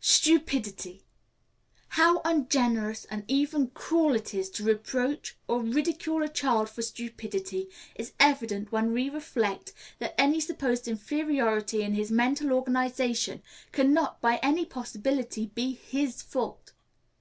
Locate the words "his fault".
15.74-16.72